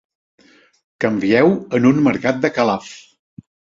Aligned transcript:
Canvieu 1.03 1.53
en 1.81 1.87
un 1.93 1.99
mercat 2.09 2.41
de 2.47 2.51
Calaf. 2.57 2.89